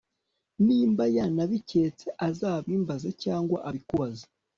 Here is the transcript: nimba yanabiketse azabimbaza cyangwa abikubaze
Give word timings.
nimba 0.65 1.03
yanabiketse 1.17 2.07
azabimbaza 2.27 3.09
cyangwa 3.23 3.57
abikubaze 3.67 4.25